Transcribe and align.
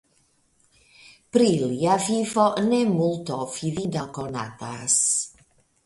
Pri 1.35 1.49
lia 1.73 1.99
vivo 2.07 2.47
ne 2.71 2.81
multo 2.97 3.39
fidinda 3.59 4.11
konatas. 4.19 5.03